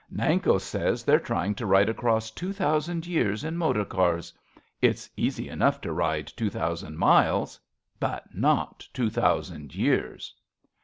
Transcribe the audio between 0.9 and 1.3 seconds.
They're